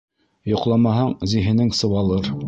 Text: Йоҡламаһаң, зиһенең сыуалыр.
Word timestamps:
Йоҡламаһаң, 0.51 1.11
зиһенең 1.33 1.69
сыуалыр. 1.81 2.31